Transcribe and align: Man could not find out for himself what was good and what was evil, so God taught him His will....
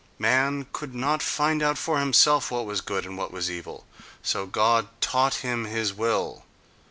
Man 0.17 0.65
could 0.73 0.95
not 0.95 1.21
find 1.21 1.61
out 1.61 1.77
for 1.77 1.99
himself 1.99 2.49
what 2.49 2.65
was 2.65 2.81
good 2.81 3.05
and 3.05 3.19
what 3.19 3.31
was 3.31 3.51
evil, 3.51 3.85
so 4.23 4.47
God 4.47 4.87
taught 4.99 5.35
him 5.45 5.65
His 5.65 5.93
will.... 5.93 6.43